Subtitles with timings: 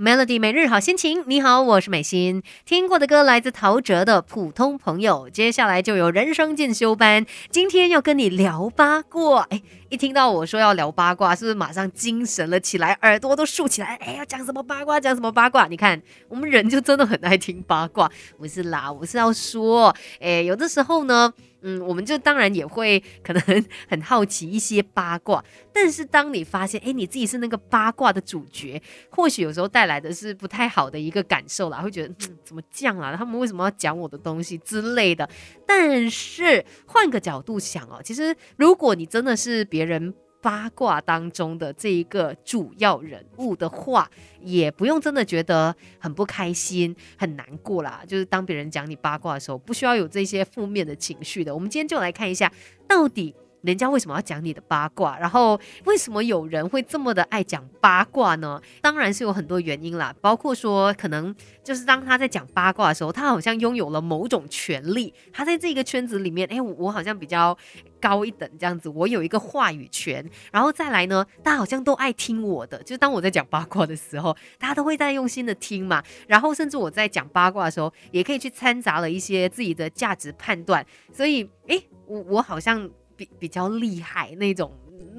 [0.00, 2.42] Melody 每日好心情，你好，我是美心。
[2.64, 7.26] 听过的歌来自陶喆的《普通朋友》，接下来就有人生进修班。
[7.50, 9.60] 今天要跟你聊八卦，哎，
[9.90, 13.96] 一听到我说要聊八卦，是不是马上精神了起来，耳朵都竖起来？
[13.96, 14.98] 哎，要讲什么八卦？
[14.98, 15.66] 讲什么八卦？
[15.66, 18.10] 你看，我们人就真的很爱听八卦。
[18.38, 21.34] 不是啦，我是要说，哎，有的时候呢。
[21.62, 33.14] 嗯，我们就当然也会可能很好奇一些八卦，但是当你发现，哎，你自己是那个八卦的主角，或许有时候带来的是不太好的一个感受啦，会觉得怎么这样啊？
[33.16, 35.28] 他们为什么要讲我的东西之类的？
[35.66, 40.14] 但是换个角度想哦，其实如果你真的是别人。
[40.40, 48.02] 八卦当中的这一个主要人物的话，也不用真的觉得很不开心、很难过啦。
[48.06, 51.54] 就是当别人讲你八卦的时候，不需要有这些负面的情绪的。
[51.54, 52.52] 我们今天就来看一下，
[52.88, 53.34] 到底。
[53.62, 55.18] 人家为什么要讲你的八卦？
[55.18, 58.60] 然后为什么有人会这么的爱讲八卦呢？
[58.80, 67.56] 当然是有很多原因啦，包括说可能就是当他在讲八卦的时候，他好像拥有了某种权利，他在这个圈子里面，哎，我好像比较
[68.00, 70.24] 高一等这样子，我有一个话语权。
[70.50, 76.02] 然后再来呢，大家好像都爱听我的，就当我在讲八卦的时候，大家都会在用心的听嘛。
[76.26, 80.84] 然后甚至我在讲八卦的时候，也可以去掺杂了一些自己的价值判断。
[81.12, 82.88] 所以，哎，我我好像。
[83.20, 84.72] 比比较厉害那种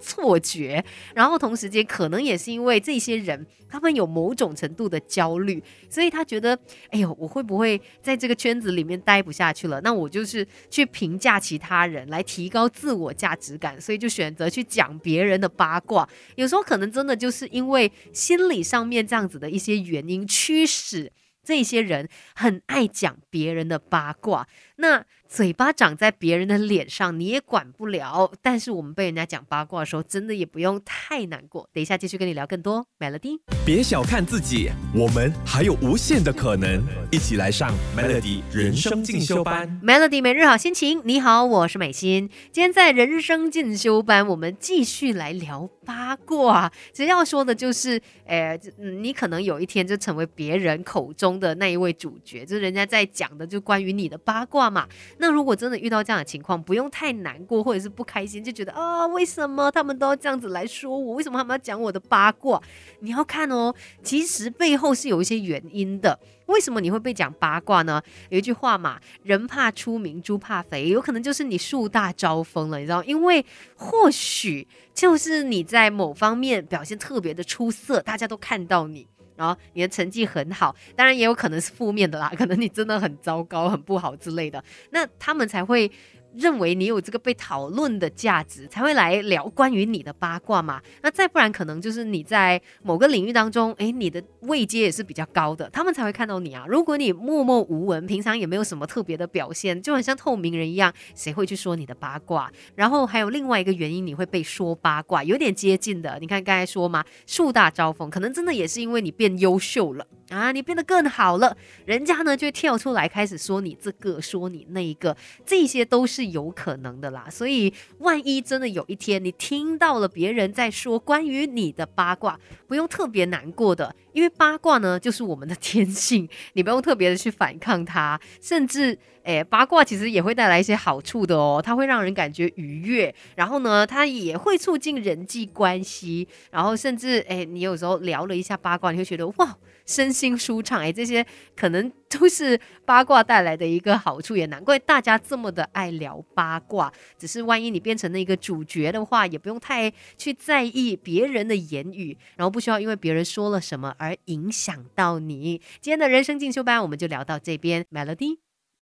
[0.00, 0.82] 错觉，
[1.14, 9.78] 然后同时间可能也是因为这些人他们有某种程度的焦虑，所以他觉得，哎呦，我会不会在这个圈子里面待不下去了？
[9.82, 16.08] 那我就是去评价其他人来提高自我价值感，所以就选择去讲别人的八卦。
[16.36, 21.12] 有时候可能真的就是因为心理上面这样子的一些原因驱使。
[21.44, 24.46] 这些人很爱讲别人的八卦，
[24.82, 28.30] 那嘴巴长在别人的脸上，你也管不了。
[28.42, 31.66] 但是我们被人家讲八卦的时候，真的也不用太难过。
[31.72, 32.84] 等一下继续跟你聊更多。
[32.98, 36.82] Melody，别小看自己，我们还有无限的可能。
[37.10, 39.80] 一起来上 Melody 人生进修班。
[39.82, 42.28] Melody 每日好心情，你好，我是美心。
[42.50, 46.70] 今天在人生进修班，我们继续来聊八卦。
[46.92, 51.32] 其实要说的就是，呃，你可能有一天就成为别人口中。
[51.42, 54.88] 的那一位主角，就是人家在讲的，就关于你的八卦嘛。
[55.18, 61.14] 那如果真的遇到这样的情况，不用太难过或者是不开心，就觉得啊，为什么他们都要这样子来说我？
[61.14, 62.60] 为什么他们要讲我的八卦？
[63.00, 66.18] 你要看哦，其实背后是有一些原因的。
[66.46, 68.02] 为什么你会被讲八卦呢？
[68.28, 73.44] 有一句话嘛，人怕出名，猪怕肥，有可能就是你树大招风了，你知道因为
[73.76, 79.06] 或许就是你在某方面表现特别的出色，大家都看到你。
[79.36, 85.90] 然后你的成绩很好，当然也有可能是负面的啦，可能你真的很糟糕、很不好之类的，那他们才会。
[86.36, 90.80] 认为你有这个被讨论的价值，才会来聊关于你的八卦嘛？
[91.02, 96.64] 那再不然，可能就是你在某个领域当中，诶，你的位阶也是比较高的，他们才会看到你啊。
[96.68, 102.50] 如果你默默无闻，平常也没有什么特别的表现，就很像透明人一样，谁会去说你的八卦？
[102.74, 106.18] 然后还有另外一个原因，你会被说八卦，有点接近的。
[106.20, 116.06] 你看刚才说嘛，树大招风，可能真的也是因为你变优秀了啊，你变得更好了，人家呢就跳出来开始说你这个，说你那一个，这些都。
[116.12, 122.38] 是有可能的啦，所以万一真的有一天你听到了别人在说关于你的八卦，
[122.72, 139.58] 不用特别难过的，因为八卦呢就是我们的天性， 你不用特别的去反抗它，甚至诶八卦其实也会带来一些好处的哦，它会让人感觉愉悦，然后呢它也会促进人际关系，然后甚至诶你有时候聊了一下八卦，你会觉得哇。
[139.84, 141.26] 身心舒畅，哎，这些
[141.56, 146.90] 可能都是八卦带来的一个好处，也难怪大家这么的爱聊八卦。
[147.18, 155.60] 只是万一你变成那个主角的话，也不用太去在意别人的言语，然后不需要因为别人说了什么而影响到你。
[155.80, 158.41] 今天的人生进修班，我们就聊到这边，Melody。